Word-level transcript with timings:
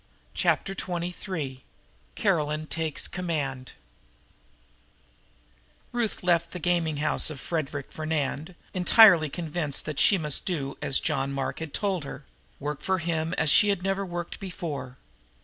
Chapter 0.33 0.73
Twenty 0.73 1.11
three 1.11 1.63
Caroline 2.15 2.65
takes 2.65 3.07
Command 3.07 3.73
Ruth 5.91 6.23
left 6.23 6.49
the 6.53 6.59
gaming 6.59 6.97
house 6.97 7.29
of 7.29 7.39
Frederic 7.39 7.91
Fernand 7.91 8.55
entirely 8.73 9.29
convinced 9.29 9.85
that 9.85 9.99
she 9.99 10.17
must 10.17 10.47
do 10.47 10.75
as 10.81 10.99
John 10.99 11.31
Mark 11.31 11.59
had 11.59 11.71
told 11.71 12.03
her 12.03 12.25
work 12.59 12.81
for 12.81 12.97
him 12.97 13.35
as 13.37 13.51
she 13.51 13.69
had 13.69 13.83
never 13.83 14.03
worked 14.03 14.39
before. 14.39 14.97